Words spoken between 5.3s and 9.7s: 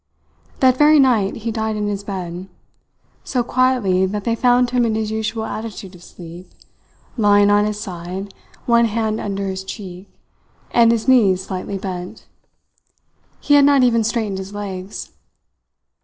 attitude of sleep, lying on his side, one hand under his